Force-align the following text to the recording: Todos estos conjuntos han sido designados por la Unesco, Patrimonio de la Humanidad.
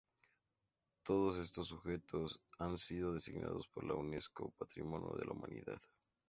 Todos 1.03 1.37
estos 1.37 1.69
conjuntos 1.69 2.41
han 2.57 2.79
sido 2.79 3.13
designados 3.13 3.67
por 3.67 3.83
la 3.83 3.93
Unesco, 3.93 4.51
Patrimonio 4.57 5.15
de 5.15 5.25
la 5.27 5.33
Humanidad. 5.33 5.79